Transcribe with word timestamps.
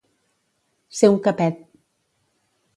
Ser 1.01 1.11
un 1.17 1.21
capet. 1.29 1.63